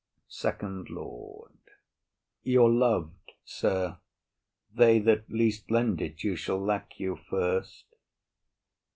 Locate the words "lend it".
5.69-6.23